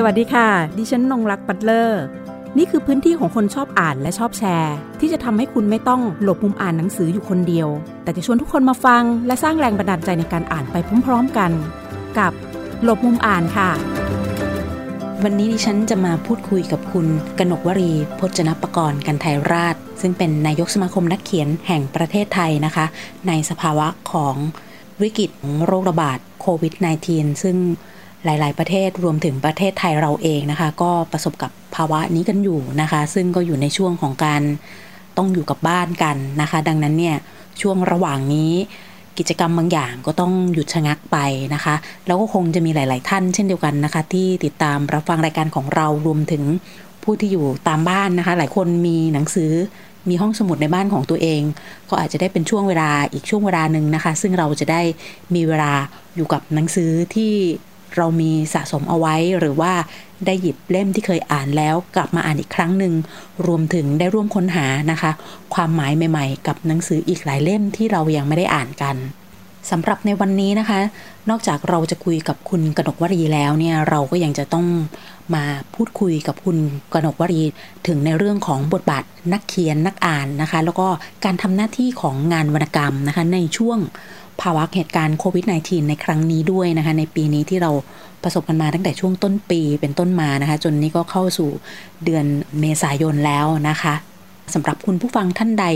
[0.00, 0.48] สวัสดีค่ะ
[0.78, 2.02] ดิฉันนงรักปัตเลอร์
[2.58, 7.68] นี่คือพื้นที่ของคนชอบอ่านและชอบแชร์ ที่จะทำให้คุณไม่ต้องหลบมุมอ่านหนังสืออยู่คนเดียว
[8.02, 11.50] แต่จะชวนทุกคนมาฟัง และสร้างแรงบันดาลใจในการอ่านไปพร้อม ๆกัน
[12.18, 12.32] กับ
[12.82, 13.70] หลบมุมอ่านค่ะ
[15.24, 17.06] วันนี้ดิฉันจะมาพูดคุยกับคุณ
[17.38, 22.86] กนกวรีพจนปกรณ์กันไทยราช ซึ่งเป็นนายกสมาคมนักเขียนแห่งประเทศไทยนะคะ
[23.28, 24.34] ในสภาวะของ
[25.02, 25.30] วิกฤต
[25.66, 26.74] โรคระบาดโควิด
[27.08, 27.56] -19 ซึ่ง
[28.28, 34.42] หลาย ๆ ประเทศรวมถึงประเทศไทยเราเองนะคะ ก็ประสบกับภาวะนี้กันอยู่นะคะ ซึ่งก็อยู่ในช่วงของการ
[35.16, 37.16] ต้องอยู่กับบ้านกันนะคะ ดังนั้นเนี่ย
[37.60, 38.52] ช่วงระหว่างนี้
[39.18, 41.16] กิจกรรมบางอย่างก็ต้องหยุดชะงักไป
[41.54, 41.74] นะคะ
[42.06, 46.42] แล้วก็คงจะมีหลาย ๆ ท่านเช่นเดียวกันนะคะ ที่ติดตามรับฟังรายการของเรารวมถึง
[47.02, 49.52] ผู้ที่อยู่ตามบ้านนะคะ หลายคนมีหนังสือ
[50.08, 51.42] มีห้องสมุดในบ้านของตัวเอง
[51.90, 54.82] ก็อาจจะได้เป็นช่วงเวลาอีกช่วงเวลาหนึ่งนะคะ ซึ่งเราจะได้
[55.34, 55.72] มีเวลา
[56.16, 57.32] อยู่กับหนังสือที่
[57.96, 59.72] เรามีสะสมเอาไว้หรือว่า
[60.26, 62.94] ได้หยิบเล่มที่เคยอ่านแล้วกลับมาอ่านอีกครั้งหนึ่ง
[63.46, 65.10] รวมถึงได้ร่วมค้นหานะคะ
[65.54, 68.96] ความหมายใหม่ ๆ กับหนังสืออีกหลายเล่มที่เรายังไม่ได้อ่านกัน
[69.70, 70.80] สำหรับในวันนี้นะคะ
[71.30, 74.66] นอกจากเราจะคุยกับคุณกนกวรีแล้วเนี่ยเราก็ยังจะต้อง
[75.34, 75.44] มา
[75.74, 76.56] พูดคุยกับคุณ
[76.94, 77.42] กนกวรี
[77.86, 80.88] ถึงในเรื่องของบทบาทนักเขียนนักอ่านนะคะ แล้วก็
[81.24, 83.78] การทำหน้าที่ของงานวรรณกรรมนะคะในช่วง
[84.42, 87.70] ภาวะเหตุการณ์โควิด -19 ในครั้งนี้ด้วยนะคะ ในปีนี้ที่เรา
[88.22, 91.50] ประสบกันมาตั้งแต่ช่วงต้นปีเป็นต้นมานะคะ จนนี้ก็เข้าสู่
[92.04, 92.24] เดือน
[92.60, 93.94] เมษายนแล้วนะคะ
[94.54, 95.66] สำหรับคุณผู้ฟังท่านใด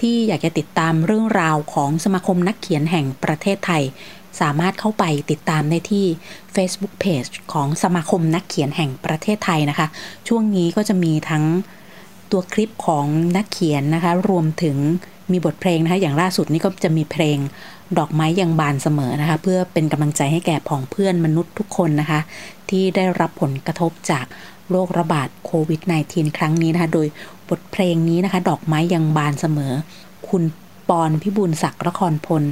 [0.00, 3.82] ที่อยากจะติดตามเรื่องราวของสมาคมนักเขียนแห่งประเทศไทย
[4.40, 6.06] สามารถเข้าไปติดตามได้ที่
[6.54, 9.86] Facebook Page ของสมาคมนักเขียนแห่งประเทศไทยนะคะ
[10.28, 11.44] ช่วงนี้ก็จะมีทั้ง
[12.30, 14.76] ตัวคลิปของนักเขียนนะคะ รวมถึง
[15.32, 17.38] มีบทเพลงนะคะ อย่างล่าสุดนี่ก็จะมีเพลง
[17.98, 22.20] ดอกไม้ยังบานเสมอนะคะ เพื่อเป็นกำลังใจให้แก่ผองเพื่อนมนุษย์ทุกคนนะคะ
[22.70, 24.24] ที่ได้รับผลกระทบจาก
[24.70, 27.06] โรคระบาดโควิด -19 ครั้งนี้นะคะ โดย
[27.48, 29.72] บทเพลงนี้นะคะ ดอกไม้ยังบานเสมอ
[30.28, 30.44] คุณ
[30.88, 32.42] ปอนพิบูลศักดิ์ละครพล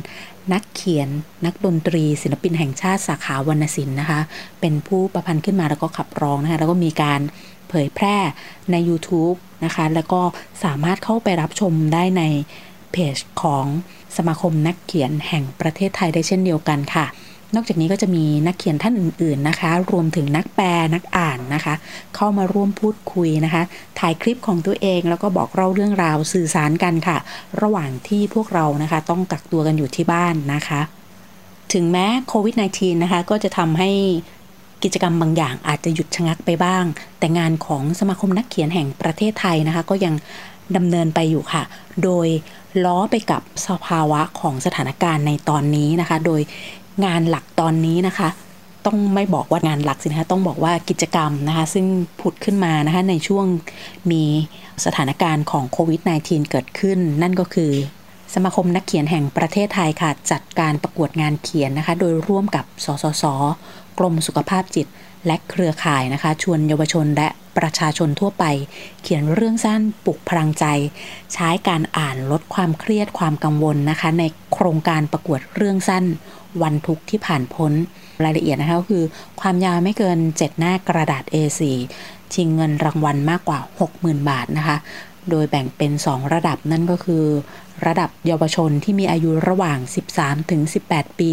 [0.53, 1.09] นักเขียน
[1.45, 4.21] นักดนตรี ศิลปินแห่งชาติสาขาวรรณศิลป์นะคะ
[4.61, 7.21] เป็นผู้ประพันธ์ขึ้นมาแล้วก็ขับร้องนะคะ แล้วก็มีการ
[7.69, 8.17] เผยแพร่
[8.73, 10.23] ใน YouTube นะคะ แล้วก็
[10.65, 12.23] สามารถเข้าไปรับชมได้ใน
[12.93, 13.67] เพจของ
[14.17, 17.07] สมาคมนักเขียนแห่งประเทศไทยได้เช่นเดียวกันค่ะ
[17.55, 21.75] นอกจากนี้ก็จะมีนักเขียนท่านอื่นๆนะคะ รวมถึงนักแปลนักอ่านนะคะ
[22.17, 23.63] เข้ามาร่วมพูดคุยนะคะ
[23.99, 27.19] ถ่ายคลิปของตัวเองแล้วก็บอกเล่าเรื่องราวสื่อสารกันค่ะ
[27.63, 30.81] ระหว่างที่พวกเรานะคะ ต้องกักตัวกันอยู่ที่บ้านนะคะ
[31.73, 33.91] ถึงแม้โควิด -19 นะคะก็จะทำให้
[34.83, 36.85] กิจกรรมบางอย่างอาจจะหยุดชะงักไปบ้าง
[37.19, 40.15] แต่งานของสมาคมนักเขียนแห่งประเทศไทยนะคะ ก็ยัง
[40.77, 41.63] ดำเนินไปอยู่ค่ะ
[42.05, 42.29] โดย
[42.85, 46.41] ล้อไปกับสภาวะของสถานการณ์ในตอนนี้นะคะ โดย
[47.05, 48.29] งานหลักตอนนี้นะคะ
[48.87, 51.87] ต้องไม่บอกว่างานหลักสินะคะต้องบอกว่ากิจกรรมนะคะ ซึ่ง
[52.21, 53.47] ผุดขึ้นมานะคะในช่วง
[54.11, 54.23] มี
[54.85, 57.73] สถานการณ์ของโควิด -19 เกิดขึ้น นั่นก็คือ
[58.35, 63.25] สมาคมนักเขียนแห่งประเทศไทยค่ะ จัดการประกวดงานเขียนนะคะ โดยร่วมกับสสส
[63.99, 64.87] กรมสุขภาพจิต
[65.27, 67.29] และเครือข่ายนะคะ ชวนเยาวชนและ
[67.59, 68.45] ประชาชนทั่วไป
[69.03, 70.65] เขียนเรื่องสั้นปลุกพลังใจ
[71.33, 76.05] ใช้การอ่านลดความเครียดความกังวลนะคะ ในโครงการประกวดเรื่องสั้น
[76.63, 77.73] วันทุกที่ผ่านพ้น
[78.25, 79.05] รายละเอียดนะคะก็คือ
[79.41, 81.61] ความยาวไม่เกิน 7 หน้ากระดาษ A4
[82.35, 83.59] ชิงเงินรางวัลมากกว่า
[83.95, 84.77] 60,000 บาทนะคะ
[85.31, 87.25] โดยแบ่งเป็น 2 ระดับนั่นก็คือ
[87.87, 89.79] ระดับเยาวชนที่มีอายุระหว่าง
[90.15, 90.61] 13 ถึง
[90.91, 91.33] 18 ปี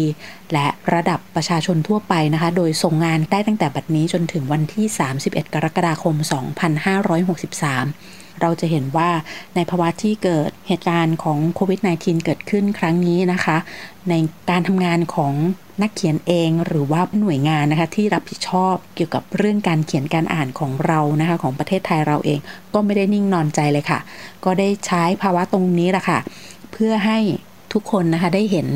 [0.52, 4.86] และระดับประชาชนทั่วไปนะคะ โดยส่งงานได้ตั้งแต่บัดนี้จนถึงวันที่
[5.20, 9.10] 31 กรกฎาคม 2563 เราจะเห็นว่า
[9.54, 13.56] ในภาวะที่เกิดเหตุการณ์ของโควิด -19 เกิดขึ้นครั้งนี้นะคะ
[14.08, 14.14] ใน
[14.50, 15.34] การทำงานของ
[15.82, 22.38] นักเขียนเองหรือว่าหน่วยงานนะคะที่รับผิดชอบเกี่ยวกับเรื่องการเขียนการอ่านของเรานะคะของประเทศไทยเราเอง
[22.74, 24.00] ก็ไม่ได้นิ่งนอนใจเลยค่ะ
[24.44, 26.18] ก็ได้ใช้ภาวะตรงนี้แหละค่ะ
[26.72, 27.18] เพื่อให้
[27.72, 28.66] ทุกคนนะคะได้เห็น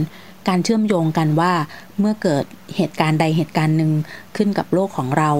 [0.48, 1.52] การเชื่อมโยงกันว่า
[1.98, 2.44] เมื่อเกิด
[2.76, 3.92] เหตุการณ์ใดเหตุการณ์หนึ่ง
[4.36, 5.30] ขึ้นกับโลกของเรา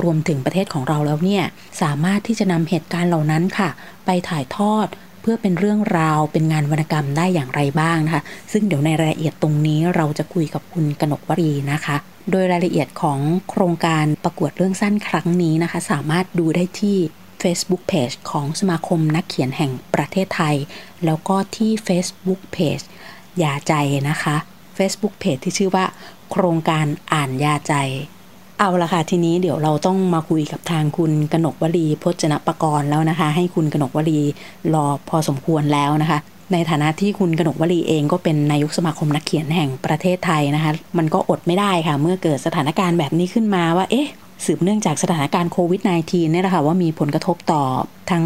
[0.00, 1.44] รวมถึงประเทศของเราแล้วเนี่ย
[1.82, 3.68] สามารถที่จะนำเหตุการณ์เหล่านั้นค่ะ
[4.04, 4.86] ไปถ่ายทอด
[5.22, 8.22] เพื่อเป็นเรื่องราวเป็นงานวรรณกรรมได้อย่างไรบ้างนะคะ
[8.52, 11.96] ซึ่งเดี๋ยวในรายละเอียดตรงนี้เราจะคุยกับคุณกนกวรีนะคะ
[12.30, 13.18] โดยรายละเอียดของ
[13.50, 16.96] โครงการประกวดเรื่องสั้นครั้งนี้นะคะ สามารถดูได้ที่
[17.42, 20.56] Facebook Page ของสมาคมนักเขียนแห่งประเทศไทย
[21.04, 22.84] แล้วก็ที่ Facebook Page
[23.42, 23.74] ยาใจ
[24.08, 24.36] นะคะ
[24.76, 25.84] Facebook Page ที่ชื่อว่า
[26.30, 27.74] โครงการอ่านยาใจ
[28.58, 34.20] เอาละค่ะ ทีนี้เดี๋ยวเราต้องมาคุยกับทางคุณกนกวลีพจนประกรณ์แล้วนะคะ ให้คุณกนกวลี
[34.74, 36.18] รอพอสมควรแล้วนะคะ
[36.52, 44.08] ในฐานะที่คุณกนกวลีเองก็เป็นนายกสมาคมนักเขียนแห่งประเทศไทยนะคะ มันก็อดไม่ได้ค่ะ เมื่อเกิดสถานการณ์แบบนี้ขึ้นมาว่า เอ๊ะ
[44.44, 47.62] สืบเนื่องจากสถานการณ์โควิด -19 เนี่ยแหละค่ะว่ามีผลกระทบต่อ
[48.10, 48.24] ทั้ง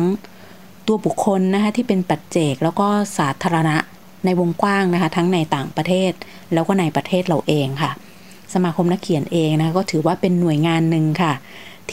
[0.87, 2.87] ตัวบุคคลนะคะที่เป็นปัจเจกแล้วก็
[3.19, 3.77] สาธารณะ
[4.25, 6.13] ในวงกว้างนะคะ ทั้งในต่างประเทศ
[6.53, 7.91] แล้วก็ในประเทศเราเองค่ะ
[8.55, 11.33] สมาคมนักเขียนเองนะคะก็ถือว่าเป็นหน่วยงานหนึ่งค่ะ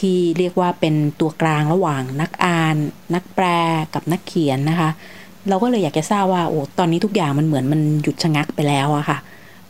[0.10, 2.76] ี่เรียกว่าเป็นตัวกลางระหว่างนักอ่าน
[3.14, 3.46] นักแปล
[3.94, 4.90] กับนักเขียนนะคะ
[5.48, 9.18] เราก็เลยอยากจะทราบว่าโอ้ตอนนี้ทุกอย่างมันเหมือนมันหยุดชะงักไปแล้วอะค่ะ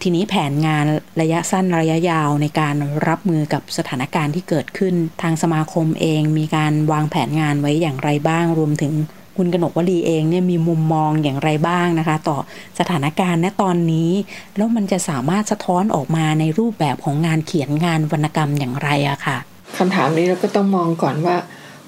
[0.03, 0.87] ทีนี้แผนงาน
[1.21, 2.77] ระยะสั้นระยะยาวในการ
[3.09, 8.93] รับมือกับสถานการณ์ที่เกิดขึ้น ทางสมาคมเองมีการวางแผนงานไว้อย่างไรบ้างรวมถึง
[9.37, 12.39] คุณกนกวลีเองเนี่ยมีมุมมองอย่างไรบ้างนะคะ ต่อ
[12.79, 14.11] สถานการณ์ณตอนนี้
[14.57, 19.37] แล้วมันจะสามารถสะท้อนออกมาในรูปแบบของงานเขียนงานวรรณกรรมอย่างไรอะค่ะ
[19.77, 21.37] คำถามนี้เราก็ต้องมองก่อนว่า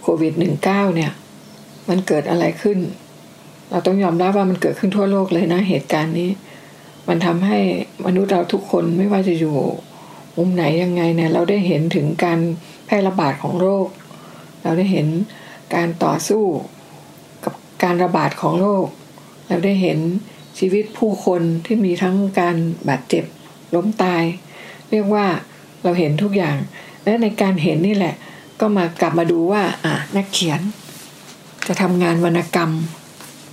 [0.03, 0.33] โควิด
[0.65, 1.13] -19 เนี่ย
[1.89, 2.79] มันเกิดอะไรขึ้น
[3.71, 6.31] เราต้องยอมรับว่ามันเกิดขึ้นทั่วโลกเลยนะเหตุการณ์นี้
[7.09, 7.59] มันทำให้
[8.07, 9.57] มนุษย์เราทุกคนไม่ว่าจะอยู่
[10.37, 12.39] มุมไหนยังไงเนี่ยเราได้เห็นถึงการ
[12.87, 13.87] แพร่ระบาดของโรค
[14.63, 15.07] เราได้เห็น
[15.75, 16.45] การต่อสู้
[17.85, 18.87] การระบาดของโรค
[19.49, 19.99] เราได้เห็น
[20.59, 22.57] ชีวิตผู้คนที่มีทั้งการ
[22.89, 23.25] บาดเจ็บ
[23.75, 24.23] ล้มตาย
[24.91, 25.27] เรียกว่า
[25.83, 26.57] เราเห็นทุกอย่าง
[27.05, 28.15] และในการเห็นนี่แหละ
[28.61, 30.61] ก็มากลับมาดูว่าอ่านักเขียน
[31.67, 32.71] จะทำงานวรรณกรรม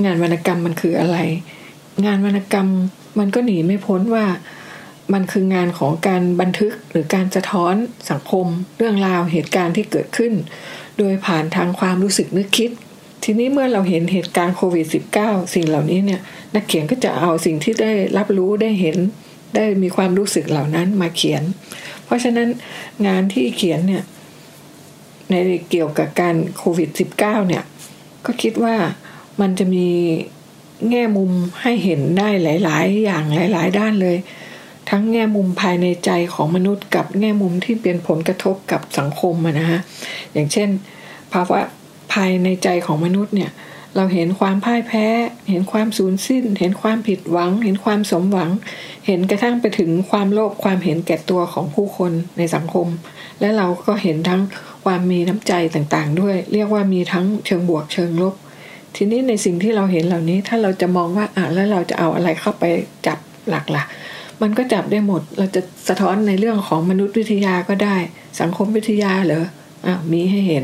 [0.05, 1.17] งานวรรณกรรมมันคืออะไร
[2.05, 2.67] งานวรรณกรรม
[3.19, 4.25] มันก็หนีไม่พ้นว่า
[5.13, 7.73] มันคืองานของการบันทึกหรือการสะท้อน
[8.09, 8.45] สังคม
[8.77, 10.33] เรื่องราวเหตุการณ์ที่เกิดขึ้น
[10.97, 12.71] โดยผ่านทางความรู้สึกนึกคิด
[13.23, 14.85] ทีนี้เมื่อเราเห็นเหตุการณ์โควิด
[15.19, 16.21] -19 สิ่งเหล่านี้เนี่ย
[16.55, 18.97] นักเขียนก็จะเอาสิ่งที่ได้รับรู้ได้เห็น
[19.55, 21.43] ได้มีความรู้สึกเหล่านั้นมาเขียน
[22.05, 22.47] เพราะฉะนั้น
[23.07, 24.03] งานที่เขียนเนี่ย
[25.29, 25.33] ใน
[25.71, 27.63] เกี่ยวกับการโควิด -19 เนี่ย
[28.25, 28.75] ก็คิดว่า
[29.41, 29.87] มันจะมี
[30.89, 31.31] แง่มุม
[31.61, 33.23] ให้เห็นได้หลาย ๆ อย่าง
[33.53, 34.17] หลาย ๆ ด้านเลย
[34.89, 39.79] ทั้งแง่มุมภายในใจของมนุษย์กับแง่มุมที่เป็นผลกระทบกับสังคมนะฮะ
[40.33, 40.69] อย่างเช่น
[41.33, 41.59] ภาวะ
[42.13, 43.51] ภายในใจของมนุษย์เนี่ย
[43.95, 45.05] เราเห็นความพ่ายแพ้
[45.49, 48.51] เห็นความสูญสิ้น เห็นความผิดหวัง เห็นความสมหวัง
[49.07, 52.87] เห็นกระทั่งไปถึงความโลภความเห็นแก่ตัวของผู้คนในสังคม
[53.39, 54.41] และเราก็เห็นทั้ง
[54.85, 58.33] ความมีน้ำใจต่างๆ ด้วย เรียกว่ามีทั้งเชิงบวกเชิงลบ
[58.95, 62.63] ทีนี้ในสิ่งที่เราเห็นเหล่านี้ถ้าเราจะมองว่าอะแล้วเราจะเอาอะไรเข้าไป
[63.07, 63.19] จับ
[63.49, 63.83] หลักละ่ะ
[64.41, 67.95] มันก็จับได้หมด เราจะสะท้อนในเรื่องของมนุษยวิทยาก็ได้
[68.41, 69.45] สังคมวิทยาเหรอ
[69.87, 70.63] อะมีให้เห็น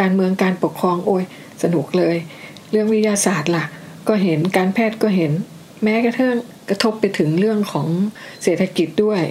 [0.00, 1.24] การเมืองการปกครองโอ้ย
[1.62, 2.16] สนุกเลย
[2.70, 3.64] เรื่องวิทยาศาสตร์ล่ะ
[4.08, 5.32] ก็เห็นการแพทย์ก็เห็น
[5.82, 6.34] แม้กระทั่ง
[6.68, 7.86] กระทบไปถึงเรื่องของ
[8.42, 9.22] เศรษฐกิจด้วย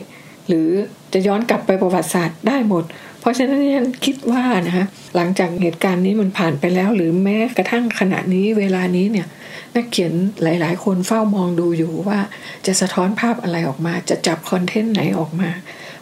[0.47, 0.69] หรือ
[1.13, 2.83] จะย้อนกลับไปประวัติศาสตร์ได้หมด
[3.19, 4.85] เพราะฉะนั้นฉันคิดว่านะฮะ
[5.15, 9.27] หลังจากเหตุการณ์นี้มันผ่านไปแล้ว หรือแม้กระทั่งขณะนี้เวลานี้เนี่ย
[9.75, 12.19] นักเขียนหลาย ๆ คนเฝ้ามองดูอยู่ว่า
[12.65, 15.49] จะสะท้อนภาพอะไรออกมา จะจับคอนเทนต์ไหนออกมา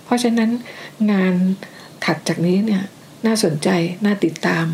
[0.03, 0.50] เพราะฉะนั้น
[1.12, 1.33] งาน
[2.06, 2.83] ถัดจากนี้เนี่ย
[3.25, 3.70] น่าสนใจ
[4.06, 4.66] น่าติดตาม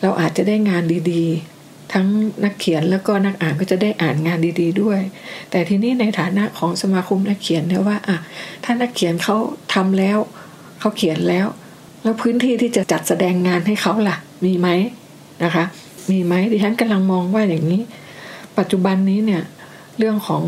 [0.00, 0.82] เราอาจจะได้งาน
[1.12, 2.06] ดีๆ ทั้ง
[2.44, 5.00] นักเขียนแล้วก็นักอ่านก็จะได้อ่านงานดี ๆ ด้วย
[5.50, 8.16] แต่ทีนี้ในฐานะของสมาคมนักเขียนเนี่ยว่าอะ
[8.64, 9.36] ถ้านักเขียนเขา
[9.74, 10.18] ทำแล้ว
[10.80, 11.46] เขาเขียนแล้ว
[12.02, 14.68] แล้วพื้นที่ที่จะจัดแสดงงานให้เขาล่ะ มีไหม
[15.44, 15.64] นะคะ
[16.10, 17.82] มีไหมดิฉันกำลังมองว่าอย่างนี้
[18.58, 19.42] ปัจจุบันนี้เนี่ย
[19.98, 20.44] เรื่องของ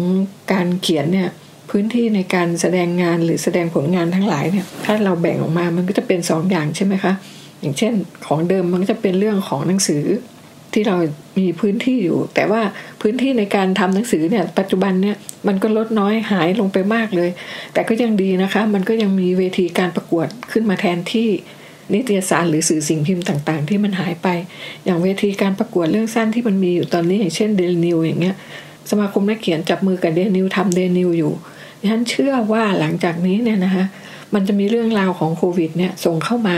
[0.52, 1.28] การเขียนเนี่ย
[1.72, 7.12] พื้นที่ในการแสดงงานหรือแสดงผลงานทั้งหลายเนี่ยถ้าเราแบ่งออกมามันก็จะเป็นสองอย่างใช่ไหมคะ
[7.60, 7.92] อย่างเช่น
[8.26, 10.04] ของเดิมมันก็จะเป็นเรื่องของหนังสือ
[10.72, 10.96] ที่เรา
[11.38, 12.62] มีพื้นที่อยู่ แต่ว่า
[13.00, 17.30] พื้นที่ในการทำหนังสือเนี่ยปัจจุบันเนี่ยมันก็ลดน้อยหายลงไปมากเลย
[17.72, 21.28] แต่ก็ยังดีนะคะ มันก็ยังมีเวทีการประกวดขึ้นมาแทนที่
[21.92, 24.28] นิตยสารหรือสื่อสิ่งพิมพ์ต่างๆ ที่มันหายไป
[24.84, 28.36] อย่างเวทีการประกวดเรื่องสั้นที่มันมีอยู่ตอนนี้อย่างเช่นเดลนิวอย่างเงี้ย
[28.90, 31.32] สมาคมนักเขียนจับมือกับเดนิวทำเดนิวอยู่
[31.90, 33.84] ฉันเชื่อว่าหลังจากนี้เนี่ยนะคะ
[34.34, 36.56] มันจะมีเรื่องราวของโควิดเนี่ยส่งเข้ามา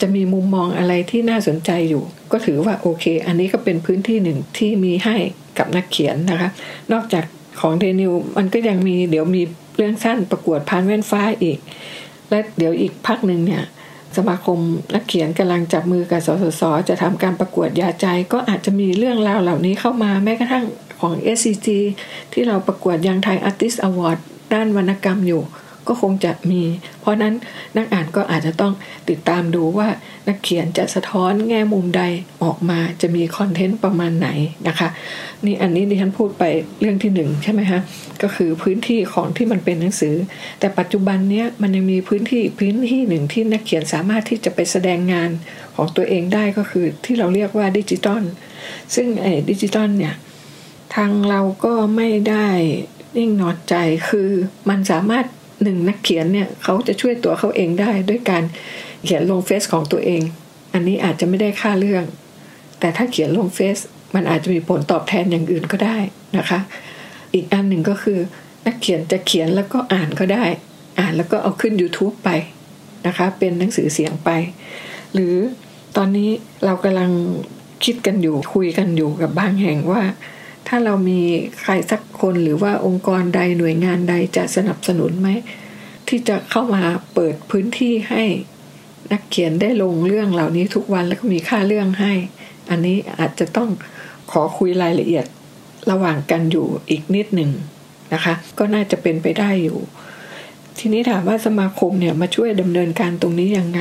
[0.00, 5.16] จะมีมุมมองอะไรที่น่าสนใจอยู่ ก็ถือว่าโอเค อันนี้ก็เป็นพื้นที่หนึ่งที่มีให้
[5.58, 6.50] กับนักเขียนนะคะ
[6.92, 7.24] นอกจาก
[7.60, 9.42] ของเดนิวมันก็ยังมีเดี๋ยวมี
[9.76, 11.58] เรื่องสั้นประกวดพานแว่นฟ้าอีก
[12.30, 13.62] และเดี๋ยวอีกพักหนึ่งเนี่ย
[14.16, 14.58] สมาคม
[14.94, 20.64] นักเขียนกำลังจับมือกับสสส จะทำการประกวดยาใจ ก็อาจจะมีเรื่องราวเหล่านี้เข้ามาแม้กระทั่ง
[21.00, 21.68] ของ SCG
[22.32, 24.18] ที่เราประกวด Young Thai Artist Award
[24.52, 25.42] ด้านวรรณกรรมอยู่
[25.90, 26.62] ก็คงจะมี
[27.00, 27.34] เพราะนั้น
[27.76, 28.72] นักอ่านก็อาจจะต้อง
[29.10, 29.88] ติดตามดูว่า
[30.28, 32.02] นักเขียนจะสะท้อนแง่มุมใด
[32.44, 34.28] ออกมาจะมี content ประมาณไหน
[34.68, 34.88] นะคะ
[35.44, 36.44] นี่อันนี้ดิฉันพูดไป
[36.80, 37.80] เรื่องที่หนึ่งใช่ไหมคะ
[38.22, 40.14] ก็คือพื้นที่ของที่มันเป็นหนังสือ
[40.60, 45.30] แต่ปัจจุบันเนี้ยมันยังมีพื้นที่พื้นที่หนึ่งที่นักเขียนสามารถที่จะไปแสดงงาน
[45.74, 48.22] ของตัวเองได้ก็คือที่เราเรียกว่าดิจิตอล
[48.94, 50.14] ซึ่งไอ้ดิจิตอลเนี่ย
[50.94, 52.48] ทางเราก็ไม่ได้
[53.16, 53.74] นิ่งนอนใจ
[54.08, 54.30] คือ
[54.68, 55.24] มันสามารถ
[55.62, 58.42] หนึ่งนักเขียนเนี่ยเขาจะช่วยตัวเขาเองได้ด้วยการ
[59.04, 60.22] เขียนลงเฟซของตัวเอง
[60.72, 62.04] อันนี้อาจจะไม่ได้ค่าเรื่อง
[62.80, 63.78] แต่ถ้าเขียนลงเฟซ
[64.14, 65.98] มันอาจจะมีผลตอบแทนอย่างอื่นก็ได้
[66.36, 66.58] นะคะ
[67.34, 68.18] อีกอันหนึ่งก็คือ
[68.66, 70.44] นักเขียนจะเขียนแล้วก็อ่านก็ได้
[70.98, 72.30] อ่านแล้วก็เอาขึ้น YouTube ไป
[73.06, 74.30] นะคะ เป็นหนังสือเสียงไป
[75.14, 75.34] หรือ
[75.96, 76.30] ตอนนี้
[76.64, 77.10] เรากำลัง
[77.84, 80.02] คิดกันอยู่คุยกันอยู่กับบางแห่งว่า
[80.68, 81.20] ถ้าเรามี
[81.60, 85.28] ใครสักคนหรือว่าองค์กรใดหน่วยงานใดจะสนับสนุนไหม
[86.08, 86.82] ที่จะเข้ามา
[87.14, 88.24] เปิดพื้นที่ให้
[89.12, 92.12] นักเขียนได้ลงเรื่องเหล่านี้ทุกวันแล้วก็มีค่าเรื่องให้
[92.70, 93.68] อันนี้อาจจะต้อง
[94.30, 95.26] ขอคุยรายละเอียด
[95.90, 97.50] ระหว่างกันอยู่อีกนิดหนึ่ง
[98.12, 99.78] นะคะ ก็น่าจะเป็นไปได้อยู่
[100.78, 103.80] ทีนี้ถามว่าสมาคมเนี่ยมาช่วยดำเนินการตรงนี้ยังไง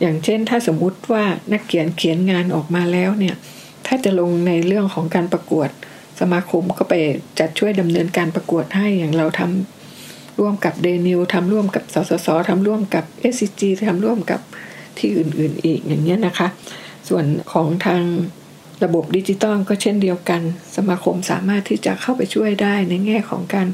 [0.00, 3.34] อย่างเช่นถ้าสมมุติว่านักเขียนเขียนงานออกมาแล้วเนี่ย
[3.86, 5.70] ถ้าจะลงในเรื่องของการประกวด
[6.22, 6.94] สมาคมก็ไป
[7.38, 13.04] จัดช่วยดำเนินการประกวดให้อย่างเราทำร่วมกับเดนิวทำร่วมกับสสสทำร่วมกับ
[13.36, 14.40] s อ g ทำร่วมกับ
[14.98, 16.48] ที่อื่นๆอีกอย่างเงี้ยนะคะ
[17.08, 18.02] ส่วนของทาง
[18.84, 20.42] ระบบดิจิตอลก็เช่นเดียวกัน
[20.76, 23.68] สมาคมสามารถที่จะเข้าไปช่วยได้ในแง่ของการ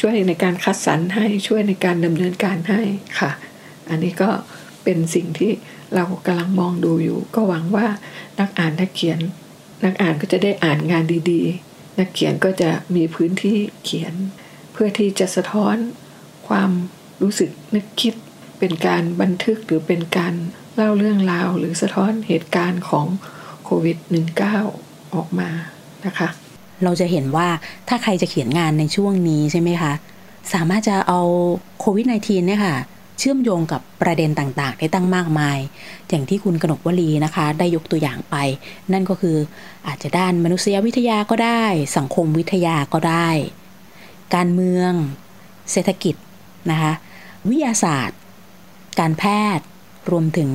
[0.00, 2.80] ช่วยในการคัดสรรให้ช่วยในการดำเนินการให้
[3.18, 3.30] ค่ะ
[3.90, 4.30] อันนี้ก็
[4.84, 5.52] เป็นสิ่งที่
[5.94, 7.86] เรากำลังมองดูอยู่ ก็หวังว่า
[8.38, 9.20] นักอ่านนักเขียน
[9.84, 14.14] นักอ่านก็จะได้อ่านงานดีๆ นักเขียนก็จะมีพื้นที่เขียน
[14.72, 15.76] เพื่อที่จะสะท้อน
[16.48, 16.70] ความ
[17.22, 18.14] รู้สึกนึกคิด
[18.58, 20.34] เป็นการบันทึกหรือเป็นการ
[20.74, 23.06] เล่าเรื่องราว หรือสะท้อนเหตุการณ์ของ
[23.64, 23.98] โควิด
[24.56, 25.50] -19 ออกมา
[26.06, 26.28] นะคะ
[26.84, 27.48] เราจะเห็นว่า
[27.88, 29.92] ถ้าใครจะเขียนงานในช่วงนี้ใช่ไหมคะ
[30.52, 31.20] สามารถจะเอา
[31.80, 32.76] โควิด -19 เนี่ยค่ะ
[33.18, 35.58] เชื่อมโยงกับประเด็นต่างๆ ได้ตั้งมากมาย
[36.08, 38.36] อย่างที่คุณกนกวลีนะคะ ได้ยกตัวอย่างไป
[38.92, 39.36] นั่นก็คือ
[39.86, 41.64] อาจจะด้านมนุษยวิทยาก็ได้
[41.96, 43.28] สังคมวิทยาก็ได้
[44.34, 44.92] การเมือง
[45.72, 46.14] เศรษฐกิจ
[46.70, 46.92] นะคะ
[47.48, 48.18] วิทยาศาสตร์
[49.00, 49.24] การแพ
[49.56, 49.66] ทย์
[50.10, 50.50] รวมถึง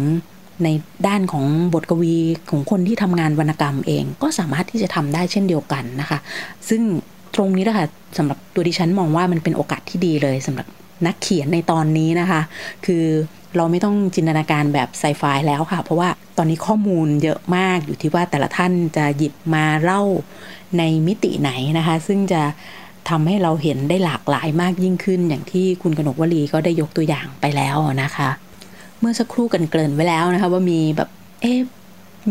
[0.64, 0.68] ใน
[1.08, 2.16] ด้านของบทกวี
[2.50, 6.20] ของคนที่ทำงานวรรณกรรมเอง ก็สามารถที่จะทำได้เช่นเดียวกันนะคะ
[6.70, 6.82] ซึ่ง
[7.36, 7.86] ตรงนี้นะคะ
[8.18, 10.68] สำหรับตัวดิฉันมองว่ามันเป็นโอกาสที่ดีเลยสำหรับ
[11.06, 12.42] นักเขียนในตอนนี้นะคะ
[12.86, 13.06] คือ
[13.58, 20.02] เราไม่ต้องจินตนาการแบบไซไฟแล้วค่ะ เพราะว่าตอนนี้ข้อมูลเยอะมากอยู่ที่ว่าแต่ละท่านจะหยิบมาเล่า
[20.78, 22.42] ในมิติไหนนะคะ ซึ่งจะ
[23.10, 28.30] ทำให้เราเห็นได้หลากหลายมากยิ่งขึ้น อย่างที่คุณกนกวลีก็ได้ยกตัวอย่างไปแล้วนะคะ
[29.00, 31.10] เมื่อสักครู่กันเกริ่นไว้แล้วนะคะ ว่ามีแบบ
[31.42, 31.60] เอ๊ะ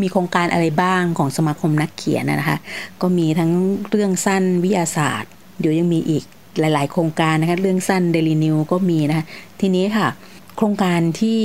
[0.01, 2.57] มีโครงการอะไรบ้างของสมาคมนักเขียนนะคะ
[3.01, 3.51] ก็มีทั้ง
[3.89, 6.23] เรื่องสั้นวิทยาศาสตร์ เดี๋ยวยังมีอีก
[6.59, 9.25] หลาย ๆ โครงการนะคะเรื่องสั้นเดลินิวก็มีนะคะ
[9.61, 10.07] ทีนี้ค่ะ
[10.57, 11.39] โครงการที่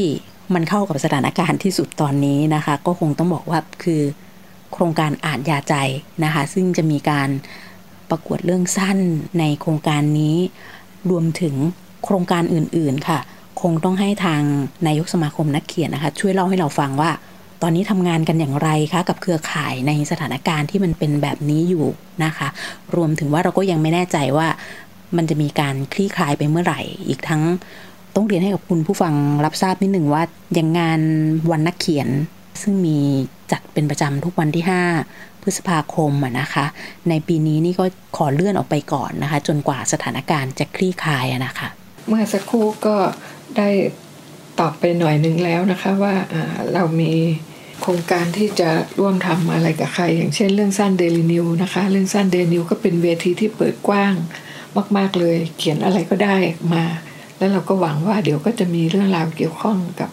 [0.54, 4.02] มันเข้ากับสถานการณ์ที่สุดตอนนี้นะคะ ก็คงต้องบอกว่าคือ
[4.72, 5.74] โครงการอ่านยาใจ
[6.24, 7.28] นะคะ ซึ่งจะมีการ
[8.10, 8.98] ประกวดเรื่องสั้น
[9.38, 10.36] ในโครงการนี้
[11.10, 11.54] รวมถึง
[12.04, 13.18] โครงการอื่น ๆ ค่ะ
[13.60, 14.42] คงต้องให้ทาง
[14.86, 17.10] นายกสมาคมนักเขียนนะคะ ช่วยเล่าให้เราฟังว่า
[17.62, 21.86] ตอนนี้ทำงานกันอย่างไรคะกับเครือข่ายในสถานการณ์ที่มันเป็นแบบนี้อยู่
[22.24, 22.48] นะคะ
[22.96, 24.48] รวมถึงว่าเราก็ยังไม่แน่ใจว่า
[25.16, 27.42] มันจะมีการคลี่คลายไปเมื่อไหร่ อีกทั้ง
[28.14, 30.22] ต้องเรียนให้กับคุณผู้ฟังรับทราบนิดหนึ่งว่า
[30.54, 31.00] อย่างงาน
[31.50, 32.08] วันนักเขียน
[32.62, 32.98] ซึ่งมี
[33.52, 34.64] จัดเป็นประจำทุกวันที่
[35.04, 36.64] 5 พฤษภาคมนะคะ
[37.08, 37.84] ในปีนี้นี่ก็
[38.16, 41.68] ขอเลื่อนออกไปก่อนนะคะ จนกว่าสถานการณ์จะคลี่คลายนะคะ
[42.08, 42.96] เมื่อสักครู่ก็
[43.56, 43.68] ได้
[44.60, 46.14] ตอบไปหน่อยหนึ่งแล้วนะคะว่า
[46.74, 47.12] เรามี
[47.82, 54.14] โครงการที่จะร่วมทำอะไรกับใคร อย่างเช่นเรื่องสั้นเดลินิวนะคะ เรื่องสั้นเดลินิวก็เป็นเวทีที่เปิดกว้าง
[54.96, 56.36] มาก ๆเลย เขียนอะไรก็ได้
[56.74, 56.84] มา
[57.38, 60.10] แล้วเราก็หวังว่าเดี๋ยวก็จะมีเรื่องราวเกี่ยวข้องกับ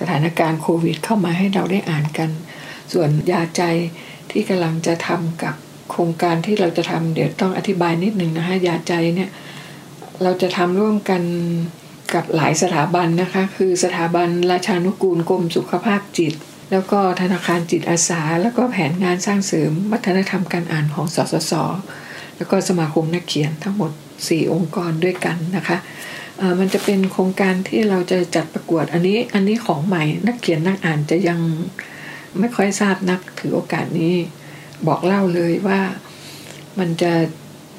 [0.00, 2.30] สถานการณ์โควิด เข้ามาให้เราได้อ่านกัน
[2.92, 3.62] ส่วนยาใจ
[4.30, 5.54] ที่กำลังจะทำกับ
[5.90, 9.30] โครงการที่เราจะทำเดี๋ยวต้องอธิบายนิดหนึ่งนะคะยาใจเนี่ย
[10.22, 11.22] เราจะทำร่วมกัน
[12.14, 16.34] กับหลายสถาบันนะคะ คือสถาบันราชานุกูลกรมสุขภาพจิต
[16.70, 21.52] แล้วก็ธนาคารจิตอาสา แล้วก็แผนงานสร้างเสริมวัฒนธรรมการอ่านของสสส
[22.36, 23.90] แล้วก็สมาคมนักเขียนทั้งหมด
[24.22, 25.78] 4 องค์กรด้วยกันนะคะ
[26.58, 31.40] มันจะเป็นโครงการที่เราจะจัดประกวดอันนี้อันนี้ของใหม่นักเขียนนักอ่านจะยัง
[32.38, 34.14] ไม่ค่อยทราบนักถือโอกาสนี้
[34.86, 35.80] บอกเล่าเลยว่า
[36.78, 37.12] มันจะ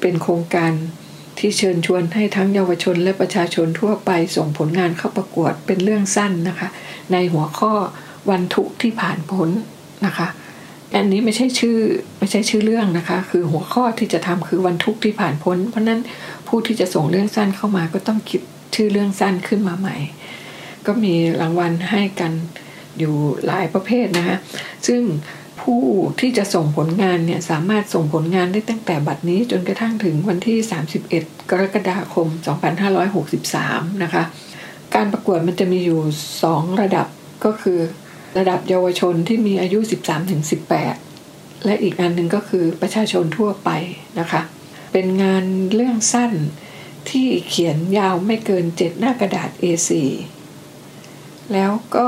[0.00, 0.72] เป็นโครงการ
[1.38, 6.68] ที่เชิญชวนให้ทั้งเยาวชนและประชาชนทั่วไปส่งผลงานเข้าประกวดเป็นเรื่องสั้นนะคะ
[7.12, 7.72] ในหัวข้อ
[8.30, 9.50] วันทุกที่ผ่านพ้น
[10.06, 10.28] นะคะ
[10.94, 11.76] อันนี้ไม่ใช่ชื่อ
[12.18, 16.00] ไม่ใช่ชื่อเรื่องนะคะ คือหัวข้อที่จะทำคือวันทุกที่ผ่านพ้น เพราะนั้น
[16.48, 18.40] ผู้ที่จะส่งเรื่องสั้นเข้ามาก็ต้องคิด
[18.74, 19.96] ชื่อเรื่องสั้นขึ้นมาใหม่
[20.86, 22.32] ก็มีรางวัลให้กัน
[22.98, 23.14] อยู่
[23.46, 24.36] หลายประเภทนะคะ
[24.86, 25.02] ซึ่ง
[25.60, 25.82] ผู้
[26.20, 30.56] ที่จะส่งผลงานเนี่ยสามารถส่งผลงานได้ตั้งแต่บัดนี้จนกระทั่งถึงวันที่
[31.04, 32.28] 31 กรกฎาคม
[33.14, 34.22] 2563 นะคะ
[34.94, 36.00] การประกวดมันจะมีอยู่
[36.42, 37.06] 2 ระดับ
[37.44, 37.78] ก็คือ
[38.38, 39.78] ระดับเยาวชนที่มีอายุ
[40.72, 43.70] 13-18 และอีกอันหนึ่งก็คือประชาชนทั่วไป
[44.18, 44.42] นะคะ
[44.92, 46.32] เป็นงานเรื่องสั้น
[47.10, 49.90] ที่เขียนยาวไม่เกินเจ็ดหน้ากระดาษ A4
[51.52, 52.06] แล้วก็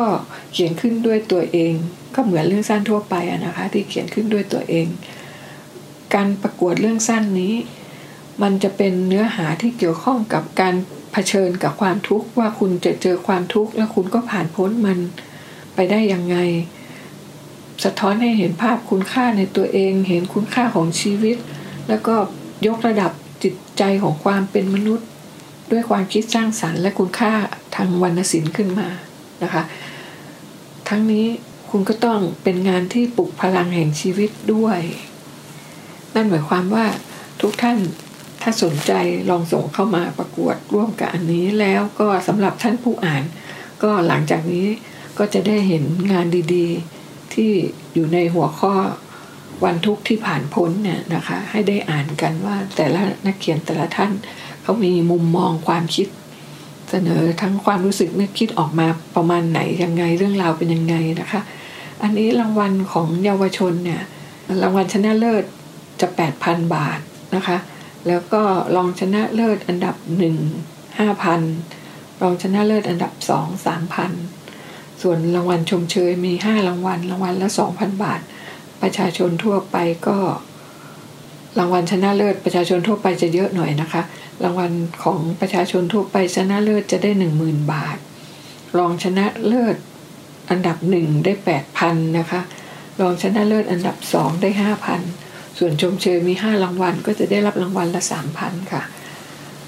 [0.53, 1.75] เขียนขึ้นด้วยตัวเอง
[2.15, 3.15] ก็เหมือนเรื่องสั้นทั่วไป
[3.47, 4.87] นะคะ ที่เขียนขึ้นด้วยตัวเอง
[6.15, 7.55] การประกวดเรื่องสั้นนี้
[8.43, 10.75] มันจะเป็นเนื้อหาที่เกี่ยวข้องกับการ
[11.13, 14.99] เผชิญกับความทุกข์ว่าคุณจะเจอความทุกข์แล้วคุณก็ผ่านพ้นมัน
[15.81, 16.37] ไปได้ยังไง
[17.85, 21.37] สะท้อนให้เห็นภาพคุณค่าในตัวเอง เห็นคุณค่าของชีวิต
[21.89, 22.15] แล้วก็
[22.67, 25.09] ยกระดับจิตใจของความเป็นมนุษย์
[25.71, 27.33] ด้วยความคิดสร้างสรรค์ และคุณค่า
[27.77, 28.89] ทางวรรณศิลป์ขึ้นมา
[29.43, 29.63] นะคะ
[30.89, 31.27] ทั้งนี้
[31.71, 34.81] คุณก็ต้องเป็นงานที่ปลุกพลังแห่งชีวิตด้วย
[36.15, 36.87] นั่นหมายความว่า
[37.41, 37.79] ทุกท่าน
[38.43, 38.93] ถ้าสนใจ
[39.31, 43.23] ลองส่งเข้ามาประกวดร่วมกับอันนี้แล้วก็สำหรับท่านผู้อ่าน
[43.83, 44.67] ก็หลังจากนี้
[45.19, 47.51] ก็จะได้เห็นงานดีๆ ที่
[47.95, 48.73] อยู่ในหัวข้อ
[49.65, 54.13] วันทุกที่ผ่านพ้นเนี่ยนะคะ ให้ได้อ่านกันว่าแต่ละนักเขียนแต่ละท่าน
[54.63, 56.09] เขามีมุมมองความคิด
[56.91, 61.41] เสนอทั้งความรู้สึกนึกคิดออกมาประมาณไหนยังไงเรื่องราวเป็นยังไงนะคะ
[62.03, 64.03] อันนี้รางวัลของเยาวชนเนี่ย
[64.63, 65.45] รางวัลชนะเลิศ
[66.01, 66.09] จะ
[66.41, 67.01] 8,000 บาท
[67.35, 67.57] นะคะ
[68.09, 68.43] แล้วก็
[68.77, 70.37] รองชนะเลิศอันดับหนึ่ง
[70.99, 71.41] ห้าพัน
[72.23, 73.47] รองชนะเลิศอันดับสอง
[75.03, 78.21] ส่วนรางวัลชมเชยมีห้ารางวัล รางวัลละสองพันบาท
[78.83, 79.77] ประชาชนทั่วไป
[80.09, 80.19] ก็
[81.59, 84.03] รางวัลชนะเลิศประชาชนทั่วไปจะเยอะหน่อยนะคะ
[84.45, 84.73] รางวัล
[85.05, 87.99] ของประชาชนทั่วไปชนะเลิศจะได้หนึ่งหมื่นบาท
[88.79, 89.77] รองชนะเลิศ
[90.51, 92.41] อันดับหนึ่งได้แปดพันนะคะ
[93.01, 95.01] รองชนะเลิศอันดับสองได้ห้าพัน
[95.59, 98.83] ส่วนชมเชยมีห้ารางวัลก็จะได้รับรางวัลละสามพันค่ะ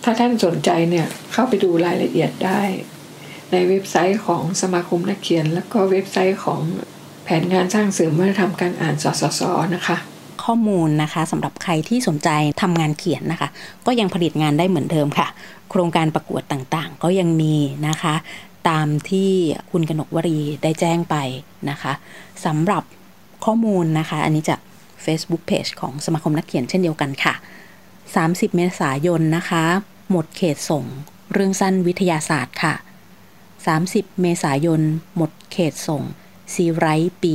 [0.02, 2.60] ถ้าท่านสนใจเนี่ยเข้าไปดูรายละเอียดได้
[3.52, 6.60] ในเว็บไซต์ของสมาคมนักเขียน แล้วก็เว็บไซต์ของ
[7.24, 9.42] แผนงานสร้างเสริมวัฒนธรรมการอ่านสสส
[9.74, 9.96] นะคะ
[10.44, 12.28] ข้อมูลนะคะสำหรับใครที่สนใจ
[12.62, 13.48] ทำงานเขียนนะคะ
[13.86, 15.28] ก็ยังผลิตงานได้เหมือนเดิมค่ะ
[15.70, 17.56] โครงการประกวดต่างๆ ก็ยังมี
[17.88, 18.14] นะคะ
[18.68, 19.30] ตามที่
[19.70, 21.16] คุณกนกวรีได้แจ้งไป
[21.70, 21.92] นะคะ
[22.44, 22.82] สำหรับ
[23.44, 24.56] ข้อมูลนะคะ อันนี้จะ
[25.04, 27.34] Facebook Page ของสมาคมนักเขียนเช่นเดียวกันค่ะ
[27.94, 29.62] 30 เมษายนนะคะ
[30.10, 30.84] หมดเขตส่ง
[31.32, 32.74] เรื่องสั้นวิทยาศาสตร์ค่ะ
[33.68, 34.80] 30 เมษายน
[35.16, 36.02] หมดเขตส่ง
[36.54, 37.32] ซีไรต์ปี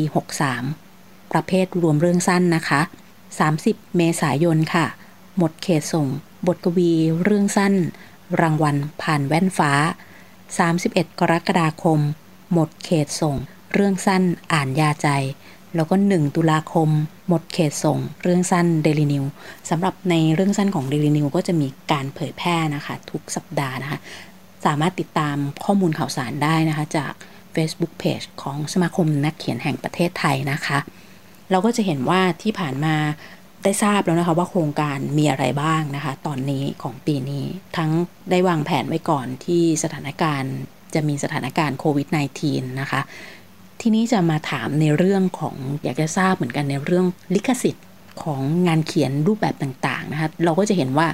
[0.66, 2.82] 63 ประเภทรวมเรื่องสั้นนะคะ
[3.40, 4.86] 30 เมษายนค่ะ
[5.38, 6.08] หมดเขตส่ง
[6.48, 6.92] บทกวี
[7.24, 7.74] เรื่องสั้น
[8.42, 9.72] รางวัลผ่านแว่นฟ้า
[10.66, 12.00] 31 กรกฎาคม
[12.54, 13.36] หมดเขตส่ง
[13.74, 15.10] เรื่องสั้นอ่านยาใจ
[15.76, 16.90] แล้วก็ 1 ตุลาคม
[17.28, 19.24] หมดเขตส่ง เรื่องสั้นเดลินิว
[19.70, 24.00] สำหรับในเรื่องสั้นของเดลินิวก็จะมีการเผยแพร่นะคะ ทุกสัปดาห์นะคะ
[24.66, 27.14] สามารถติดตามข้อมูลข่าวสารได้นะคะ จาก
[27.56, 30.78] Facebook Page ของสมาคมนักเขียนแห่งประเทศไทยนะคะ
[31.52, 32.96] เราก็จะเห็นว่าที่ผ่านมา
[33.64, 37.46] ได้ทราบแล้วนะคะว่าโครงการมีอะไรบ้างนะคะ ตอนนี้ของปีนี้
[37.78, 37.92] ทั้ง
[38.30, 40.54] ได้วางแผนไว้ก่อนที่สถานการณ์
[40.94, 42.08] จะมีสถานการณ์โควิด
[42.44, 43.02] -19 นะคะ
[43.82, 47.86] ทีนี้จะมาถามในเรื่องของอยากจะทราบเหมือนกันในเรื่องลิขสิทธิ์
[48.24, 51.08] ของงานเขียนรูปแบบต่างๆนะคะ เราก็จะเห็นว่า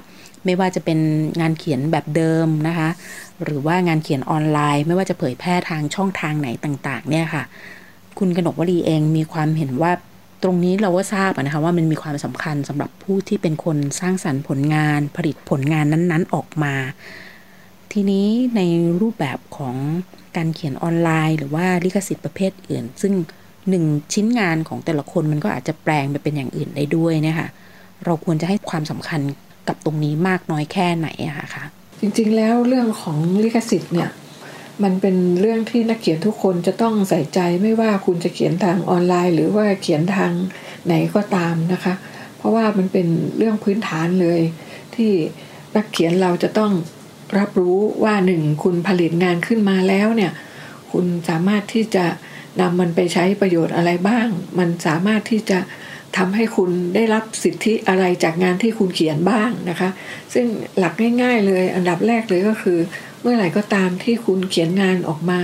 [0.46, 1.00] ไม่ว่าจะเป็น
[1.42, 2.90] งานเขียนแบบเดิมนะคะ
[3.44, 7.44] หรือว่างานเขียนออนไลน์ ไม่ว่าจะเผยแพร่ทางช่องทางไหนต่างๆ เนี่ยค่ะ
[8.20, 9.92] คุณกนกวลีเองมีความเห็นว่า
[10.44, 16.74] ตรงนี้เราก็ทราบนะคะว่ามันมีความสำคัญสำหรับผู้ที่เป็นคนสร้างสรรค์ผลงานผลิตผลงานนั้นๆออกมา
[17.92, 18.62] ทีนี้ใน
[19.02, 19.76] รูปแบบของ
[20.38, 23.14] การเขียนออนไลน์ หรือว่าลิขสิทธิ์ประเภทอื่น ซึ่ง
[23.70, 27.48] หนึ่งชิ้นงานของแต่ละคนมันก็อาจจะแปลงไปเป็นอย่างอื่นได้ด้วยนะคะ
[28.06, 29.22] เราควรจะให้ความสำคัญ
[29.72, 31.64] กับตรงนี้มากน้อยแค่ไหนอะคะ
[32.00, 34.10] จริงๆแล้วเรื่องของลิขสิทธิ์เนี่ย
[34.84, 40.32] มันเป็นเรื่องที่นักเขียนทุกคนจะต้องใส่ใจไม่ว่าคุณจะเขียนทางออนไลน์ หรือว่าเขียนทาง
[40.86, 41.94] ไหนก็ตามนะคะ
[42.38, 43.08] เพราะว่ามันเป็น
[43.38, 44.42] เรื่องพื้นฐานเลย
[44.96, 45.12] ที่
[45.76, 46.72] นักเขียนเราจะต้อง
[47.38, 50.32] รับรู้ว่าหนึ่งคุณผลิตงานขึ้นมาแล้วเนี่ย
[50.92, 52.06] คุณสามารถที่จะ
[52.62, 54.28] นำมันไปใช้ประโยชน์อะไรบ้าง
[54.60, 55.60] มันสามารถที่จะ
[56.18, 59.90] ทำให้คุณได้รับสิทธิอะไรจากงานที่คุณเขียนบ้างนะคะ
[60.34, 60.46] ซึ่ง
[60.80, 62.80] หลักง่าย ๆ เลยอันดับแรกเลยก็คือ
[63.22, 65.42] เมื่อไหร่ก็ตามที่คุณเขียนงานออกมา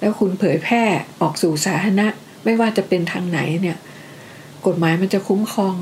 [0.00, 0.84] แล้วคุณเผยแพร่
[1.20, 2.08] ออกสู่สาธารณะ
[2.44, 3.76] ไม่ว่าจะเป็นทางไหนเนี่ย
[4.66, 5.74] กฎหมายมันจะคุ้มครอง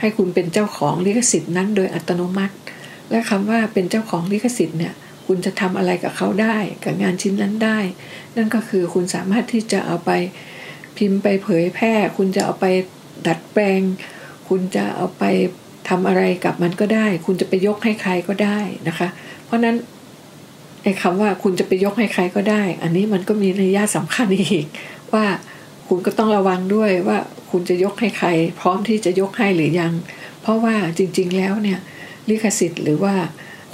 [0.00, 2.54] ให้คุณเป็นเจ้าของลิขสิทธิ์นั้นโดยอัตโนมัติ
[3.10, 4.94] และคำว่าเป็นเจ้าของลิขสิทธิ์เนี่ย
[5.26, 7.78] คุณจะทำอะไรกับเขาได้กับงานชิ้นนั้นได้
[8.36, 10.10] นั่นก็คือคุณสามารถที่จะเอาไป
[10.96, 12.66] พิมพ์ไปเผยแพร่ คุณจะเอาไป
[13.26, 13.80] ดัดแปลง
[14.48, 15.24] คุณจะเอาไป
[15.88, 19.08] ทำอะไรกับมันก็ได้ คุณจะไปยกให้ใครก็ได้นะคะ
[19.44, 19.76] เพราะนั้น
[20.82, 24.64] ไอ้คำว่าคุณจะไปยกให้ใครก็ได้ อันนี้มันก็มีนัยยะสำคัญอีก
[25.12, 25.26] ว่า
[25.88, 27.18] คุณก็ต้องระวังด้วยว่า
[27.50, 28.28] คุณจะยกให้ใคร
[28.60, 29.92] พร้อมที่จะยกให้หรือยัง
[30.42, 31.78] เพราะว่าจริง ๆ แล้วเนี่ย
[32.28, 33.14] ลิขสิทธิ์หรือว่า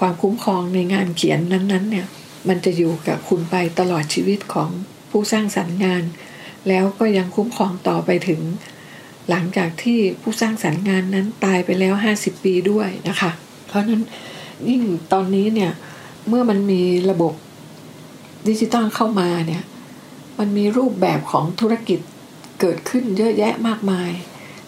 [0.00, 2.06] ความคุ้มครองในงานเขียนนั้นๆเนี่ย
[2.48, 4.70] มันจะอยู่กับคุณไปตลอดชีวิตของ
[5.10, 6.04] ผู้สร้างสรรค์งาน
[6.68, 8.40] แล้วก็ยังคุ้มครองต่อไปถึง
[9.30, 13.30] หลังจากที่ผู้สร้างสรรค์งานนั้นตายไปแล้ว 50 ปีด้วยนะคะ
[13.66, 14.02] เพราะนั้น
[14.68, 15.72] ยิ่งตอนนี้เนี่ย
[16.28, 17.32] เมื่อมันมีระบบ
[18.48, 19.62] ดิจิตอลเข้ามาเนี่ย
[20.38, 22.00] มันมีรูปแบบของธุรกิจ
[22.60, 24.12] เกิดขึ้นเยอะแยะมากมาย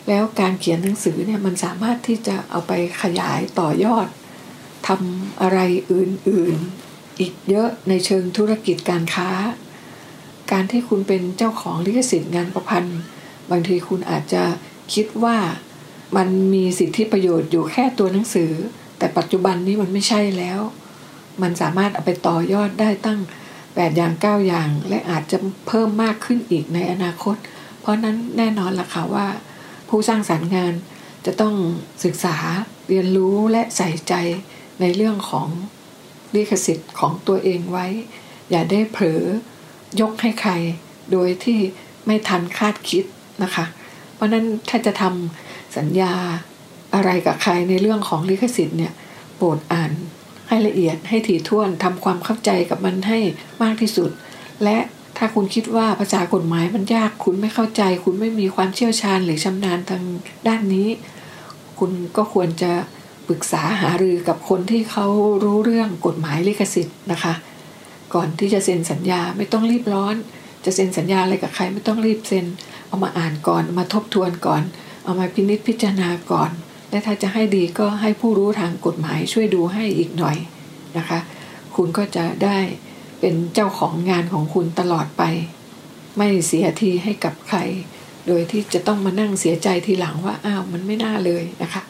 [0.08, 4.06] แล้วการเขียนหนังสือเนี่ยมันสามารถที่จะเอาไปขยายต่อยอด
[4.86, 5.58] ทำอะไร
[5.92, 9.30] อื่นๆ อีกเยอะในเชิงธุรกิจการค้า
[10.52, 13.00] การที่คุณเป็นเจ้าของลิขสิทธิ์งานประพันธ์
[13.50, 14.44] บางทีคุณอาจจะ
[14.94, 15.36] คิดว่า
[16.16, 18.52] มันมีสิทธิประโยชน์อยู่แค่ตัวหนังสือ
[18.98, 20.60] แต่ปัจจุบันนี้มันไม่ใช่แล้ว
[21.42, 23.20] มันสามารถเอาไปต่อยอดได้ตั้ง
[23.58, 27.36] 8 อย่าง 9 อย่าง และอาจจะเพิ่มมากขึ้นอีกในอนาคต
[27.80, 29.26] เพราะนั้นแน่นอนล่ะค่ะว่า
[29.88, 30.74] ผู้สร้างสารรค์งาน
[31.26, 31.54] จะต้อง
[32.04, 32.36] ศึกษา
[32.88, 34.14] เรียนรู้และใส่ใจ
[34.80, 35.48] ในเรื่องของ
[36.34, 37.86] ลิขสิทธิ์ของตัวเองไว้
[38.50, 39.22] อย่าได้เผลอ
[40.00, 40.52] ยกให้ใคร
[41.12, 41.58] โดยที่
[42.06, 43.04] ไม่ทันคาดคิด
[43.42, 43.64] นะคะ
[44.14, 46.12] เพราะนั้นถ้าจะทำสัญญา
[46.94, 48.92] อะไรกับใครในเรื่องของลิขสิทธิ์เนี่ย
[49.36, 49.90] โปรดอ่าน
[50.48, 53.18] ให้ละเอียดให้ถี่ถ้วนทำความเข้าใจกับมันให้
[53.62, 54.10] มากที่สุด
[54.64, 54.78] และ
[55.16, 60.02] ถ้าคุณคิดว่าภาษากฎหมายมันยากคุณไม่เข้าใจ คุณไม่มีความเชี่ยวชาญหรือชำนาญทาง
[60.46, 60.88] ด้านนี้
[61.78, 62.72] คุณก็ควรจะ
[63.28, 65.06] ปรึกษาหารือกับคนที่เขา
[65.44, 67.34] รู้เรื่องกฎหมายลิขสิทธิ์นะคะ
[68.14, 70.14] ก่อนที่จะเซ็นสัญญาไม่ต้องรีบร้อน
[70.64, 72.46] จะเซ็นสัญญาอะไรกับใครไม่ต้องรีบเซ็น
[72.88, 74.62] เอามาอ่านก่อนมาทบทวนก่อน
[75.04, 76.50] เอามาพินิจพิจารณาก่อน
[76.90, 80.36] และถ้าจะให้ดีก็ให้ผู้รู้ทางกฎหมายช่วยดูให้อีกหน่อย
[80.96, 81.18] นะคะ
[81.76, 82.58] คุณก็จะได้
[83.20, 85.22] เป็นเจ้าของงานของคุณตลอดไป
[86.16, 87.58] ไม่เสียทีให้กับใคร
[88.26, 91.82] โดยที่จะต้องมานั่งเสียใจทีหลังว่าอ้าวมันไม่น่าเลยนะคะ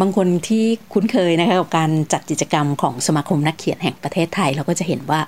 [0.00, 5.20] บางคนที่คุ้นเคยนะคะกับการจัดกิจกรรมของสมาคมนักเขียนแห่งประเทศไทย เราก็จะเห็นว่า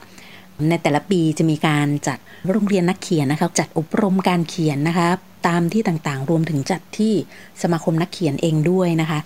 [0.68, 2.18] ในแต่ละปีจะมีการจัด
[2.50, 5.08] โรงเรียนนักเขียนนะคะจัดอบรมการเขียนนะคะ
[5.48, 7.12] ตามที่ต่างๆ รวมถึงจัดที่
[7.62, 9.18] สมาคมนักเขียนเองด้วยนะคะ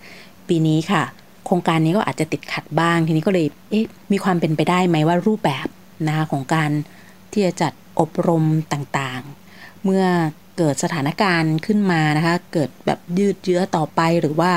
[0.49, 1.03] ปีนี้ค่ะ
[1.47, 5.67] โครงการนี้ก็อาจจะติดขัดบ้าง ทีนี้ก็เลยเอ๊ะมีความเป็นไปได้ไหมว่ารูปแบบ
[6.07, 6.71] นะคะของการ
[7.33, 10.05] ที่จะจัดอบรมต่างๆ เมื่อ
[10.59, 14.53] เกิดสถานการณ์ขึ้นมานะคะ เกิดแบบยืดเยื้อต่อไปหรือว่า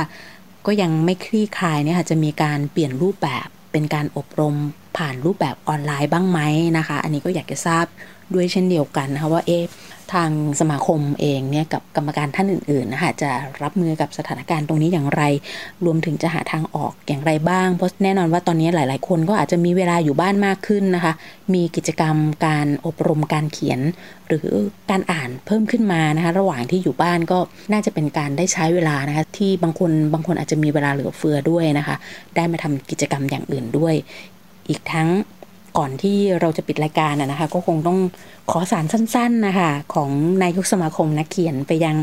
[0.66, 4.56] ก็ยังไม่คลี่คลายเนี่ยค่ะจะมีการเปลี่ยนรูปแบบ เป็นการอบรม
[4.98, 6.40] ผ่านรูปแบบออนไลน์บ้างไหม
[6.78, 7.86] นะคะ อันนี้ก็อยากจะทราบ
[8.34, 9.64] ด้วยเช่นเดียวกันนะคะว่าเอ๊ะ
[10.14, 13.32] ทางสมาคมเองเนี่ยกับกรรมการท่านอื่นๆนะคะจะ
[13.64, 15.24] รับมือกับสถานการณ์ตรงนี้อย่างไร
[15.86, 21.14] รวมถึงจะหาทางออกอย่างไรบ้าง เพราะแน่นอนว่าตอนนี้หลาย ๆ คนก็อาจจะมีเวลาอยู่บ้านมากขึ้นนะคะ
[21.54, 22.16] มีกิจกรรม
[22.46, 23.80] การอบรมการเขียน
[24.28, 24.48] หรือ
[24.90, 27.40] การอ่านเพิ่มขึ้นมานะคะระหว่างที่อยู่บ้านก็
[27.72, 31.96] น่าจะเป็นการได้ใช้เวลานะคะที่บางคนบางคนอาจจะมีเวลาเหลือเฟือด้วยนะคะ
[32.36, 33.96] ได้มาทำกิจกรรมอย่างอื่นด้วย
[34.70, 35.10] อีกทั้ง
[35.78, 38.00] ก่อนที่เราจะปิดรายการนะคะ ก็คงต้อง
[38.52, 40.10] ขอสารสั้น ๆนะคะ ของ
[40.44, 41.96] นายกสมาคมนักเขียนไปยัง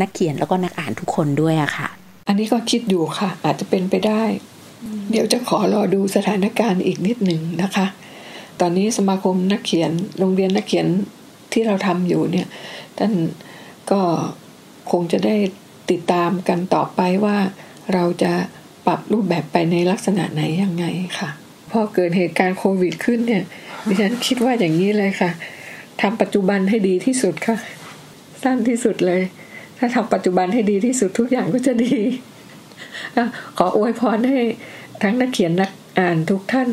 [0.00, 1.88] นักเขียนแล้วก็นักอ่านทุกคนด้วยอะค่ะ
[2.28, 4.22] อันนี้ก็คิดอยู่ค่ะ อาจจะเป็นไปได้
[5.10, 7.86] เดี๋ยวจะขอรอดูสถานการณ์อีกนิดหนึ่งนะคะ
[8.60, 10.86] ตอนนี้สมาคมนักเขียนโรงเรียนนักเขียน
[11.52, 12.46] ที่เราทำอยู่เนี่ย
[12.98, 13.12] ท่าน
[13.90, 14.00] ก็
[14.90, 15.36] คงจะได้
[15.90, 17.36] ติดตามกันต่อไปว่า
[17.94, 18.32] เราจะ
[18.86, 20.84] ปรับรูปแบบไปในลักษณะไหนยังไง
[21.18, 21.30] ค่ะ
[21.72, 23.42] พอเกิดเหตุการณ์โควิดขึ้นเนี่ย
[23.86, 25.30] ดิฉันคิดว่าอย่างนี้เลยค่ะ
[26.00, 27.56] ทำปัจจุบันให้ดีที่สุดค่ะ
[28.42, 29.22] สั้นที่สุดเลย
[29.78, 31.94] ถ้าทำปัจจุบันให้ดีที่สุดทุกอย่างก็จะดี
[33.58, 34.38] ขออวยพรให้
[35.02, 36.68] ทั้งนักเขียนนักอ่านทุกท่าน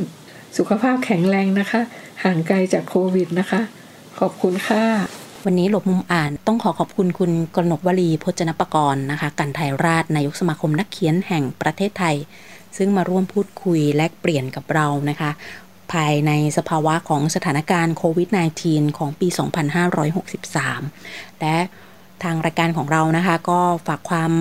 [0.57, 1.81] สุขภาพแข็งแรงนะคะ
[2.23, 3.61] ห่างไกลจากโควิดนะคะ
[4.19, 4.83] ขอบคุณค่ะ
[5.45, 12.15] วันนี้หลบมุมอ่านต้องขอขอบคุณคุณกนกวลีพจนปกรณ์นะคะ กันไทยราชนายกสมาคมนักเขียนแห่งประเทศไทย
[12.77, 15.31] ซึ่งมาร่วมพูดคุยแลกเปลี่ยนกับเรานะคะ
[15.91, 18.29] ภายในสภาวะของสถานการณ์โควิด
[18.63, 19.27] -19 ของปี
[20.13, 21.55] 2563 และ
[22.23, 24.31] ทางรายการของเรานะคะ ก็ฝากความ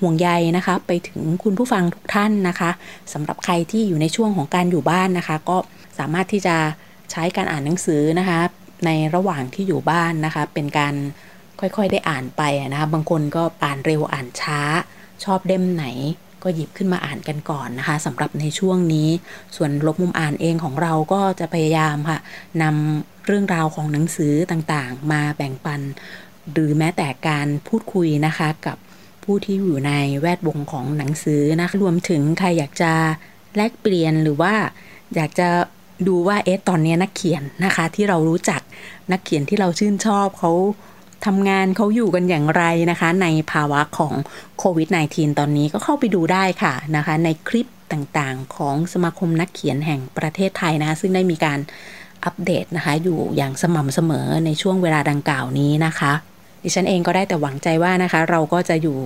[0.00, 2.70] ห่วงใยนะคะ ไปถึงคุณผู้ฟังทุกท่านนะคะ
[3.12, 5.56] สำหรับใครที่อยู่ในช่วงของการอยู่บ้านนะคะ ก็
[5.98, 6.56] สามารถที่จะ
[7.10, 8.40] ใช้การอ่านหนังสือนะคะ
[8.86, 10.94] ในระหว่างที่อยู่บ้านนะคะ เป็นการ
[11.60, 12.42] ค่อยๆได้อ่านไป
[12.72, 14.60] นะคะ บางคนก็อ่านเร็วอ่านช้า
[15.24, 15.86] ชอบเล่มไหน
[16.44, 19.08] ก็หยิบขึ้นมาอ่านกันก่อนนะคะสำหรับในช่วงนี้
[19.56, 22.18] ส่วนลบมุมอ่านเองของเราก็จะพยายามค่ะ
[22.62, 25.80] นำเรื่องราวของหนังสือต่างๆ มาแบ่งปัน
[26.52, 28.76] หรือแม้แต่การพูดคุยนะคะกับ
[29.24, 32.92] ผู้ที่อยู่ในแวดวงของหนังสือนะคะรวมถึงใครอยากจะ
[33.56, 34.54] แลกเปลี่ยนหรือว่า
[35.14, 35.48] อยากจะ
[36.08, 38.60] ดูว่าเอ๊ะตอนนี้นักเขียนนะคะที่เรารู้จัก
[39.12, 40.52] นักเขียนที่เราชื่นชอบเขา
[41.26, 44.14] ทำงานเขาอยู่กันอย่างไรนะคะ ในภาวะของ
[44.58, 51.58] โควิด -19 ตอนนี้ก็เข้าไปดูได้ค่ะนะคะ ในคลิปต่างๆ ของสมาคมนักเขียนแห่งประเทศไทยนะซึ่งได้มีการ
[52.24, 56.12] อัปเดตนะคะ อยู่อย่างสม่ำเสมอในช่วงเวลาดังกล่าวนี้นะคะ
[56.62, 58.98] ดิฉันเองก็ได้แต่หวังใจว่านะคะ เราก็จะอยู่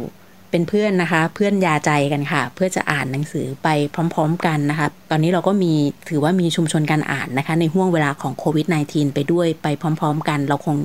[0.50, 5.72] เป็นเพื่อนนะคะ เพื่อนยาใจกันค่ะ เพื่อจะอ่านหนังสือไปพร้อม ๆ กันนะคะ ตอนนี้เราก็มี
[6.08, 10.76] ถือว่ามีชุมชนการอ่านนะคะ ในห่วงเวลาของโควิด -19 ไปด้วยไปพร้อม ๆ กัน เราคง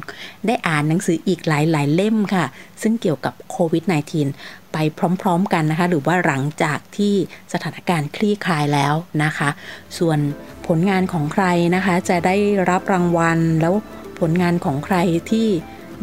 [0.48, 2.46] ได้อ่านหนังสืออีกหลายๆเล่มค่ะ
[2.82, 3.84] ซึ่งเกี่ยวกับโควิด
[4.30, 4.78] -19 ไป
[5.22, 7.14] พร้อม ๆ กันนะคะ หรือว่าหลังจากที่
[7.54, 9.50] สถานการณ์คลี่คลายแล้วนะคะ
[9.98, 10.20] ส่วน
[10.68, 11.46] ผลงานของใคร
[11.76, 12.36] นะคะ จะได้
[12.70, 13.74] รับรางวัลแล้ว
[14.20, 14.98] ผลงานของใคร
[15.32, 15.48] ที่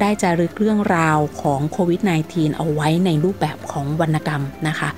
[0.01, 4.91] ได้จารึกเรื่องราวของโควิด -19 เอาไว้ในรูปแบบของวรรณกรรมนะคะ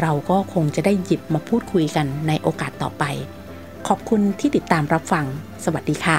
[0.00, 3.04] เราก็คงจะได้หยิบมาพูดคุยกันในโอกาสต่อไป
[3.88, 5.24] ขอบคุณที่ติดตามรับฟัง
[5.64, 6.18] สวัสดีค่ะ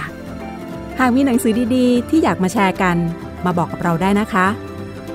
[0.99, 2.97] หากมีหนังสือดีๆ ที่อยากมาแชร์กัน
[3.45, 4.47] มาบอกกับเราได้นะคะ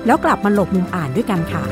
[0.05, 1.63] แล้วกลับมาหลบมุมอ่านด้วยกันค่ะ